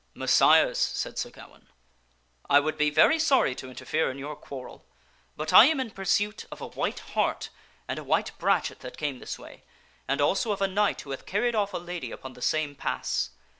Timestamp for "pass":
12.73-13.29